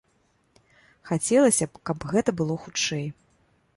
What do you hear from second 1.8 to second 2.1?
каб